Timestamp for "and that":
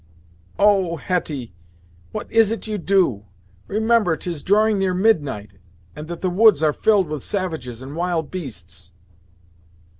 5.95-6.21